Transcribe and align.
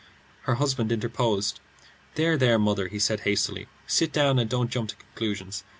Her 0.45 0.55
husband 0.55 0.91
interposed. 0.91 1.59
"There, 2.15 2.35
there, 2.35 2.57
mother," 2.57 2.87
he 2.87 2.97
said, 2.97 3.19
hastily. 3.19 3.67
"Sit 3.85 4.11
down, 4.11 4.39
and 4.39 4.49
don't 4.49 4.71
jump 4.71 4.89
to 4.89 4.95
conclusions. 4.95 5.63